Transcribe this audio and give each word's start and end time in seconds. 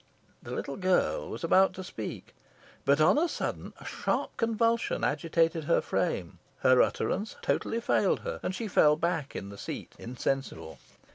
The 0.41 0.49
little 0.49 0.77
girl 0.77 1.29
was 1.29 1.43
about 1.43 1.73
to 1.75 1.83
speak, 1.83 2.33
but 2.85 2.99
on 2.99 3.19
a 3.19 3.29
sudden 3.29 3.71
a 3.79 3.85
sharp 3.85 4.35
convulsion 4.35 5.03
agitated 5.03 5.65
her 5.65 5.79
frame; 5.79 6.39
her 6.61 6.81
utterance 6.81 7.35
totally 7.43 7.79
failed 7.79 8.21
her; 8.21 8.39
and 8.41 8.55
she 8.55 8.67
fell 8.67 8.95
back 8.95 9.35
in 9.35 9.49
the 9.49 9.59
seat 9.59 9.93
insensible. 9.99 10.79